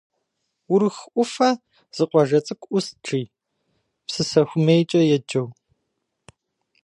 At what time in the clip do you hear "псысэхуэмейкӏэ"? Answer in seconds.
4.05-5.01